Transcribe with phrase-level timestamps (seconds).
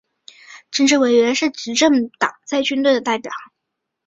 [0.71, 3.31] 政治委员是执政党在军队的代表。